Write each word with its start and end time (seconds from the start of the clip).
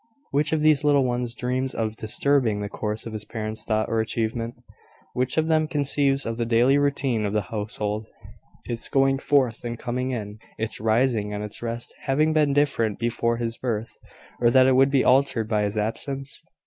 Which 0.31 0.51
of 0.51 0.63
these 0.63 0.83
little 0.83 1.05
ones 1.05 1.35
dreams 1.35 1.75
of 1.75 1.95
disturbing 1.95 2.59
the 2.61 2.69
course 2.69 3.05
of 3.05 3.13
his 3.13 3.23
parent's 3.23 3.63
thought 3.63 3.87
or 3.87 3.99
achievement? 3.99 4.55
Which 5.13 5.37
of 5.37 5.47
them 5.47 5.67
conceives 5.67 6.25
of 6.25 6.37
the 6.37 6.43
daily 6.47 6.79
routine 6.79 7.23
of 7.23 7.33
the 7.33 7.51
household 7.53 8.07
its 8.65 8.89
going 8.89 9.19
forth 9.19 9.63
and 9.63 9.77
coming 9.77 10.09
in, 10.09 10.39
its 10.57 10.79
rising 10.79 11.35
and 11.35 11.43
its 11.43 11.61
rest 11.61 11.93
having 12.05 12.33
been 12.33 12.51
different 12.51 12.97
before 12.97 13.37
his 13.37 13.57
birth, 13.57 13.95
or 14.41 14.49
that 14.49 14.65
it 14.65 14.75
would 14.75 14.89
be 14.89 15.03
altered 15.05 15.47
by 15.47 15.61
his 15.61 15.77
absence? 15.77 16.41